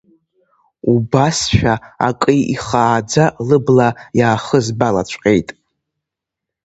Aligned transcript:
Убасшәа 0.93 1.73
акы 2.07 2.33
ихааӡа 2.53 3.25
лыбла 3.47 3.87
иаахызбалаҵәҟьеит! 4.19 5.49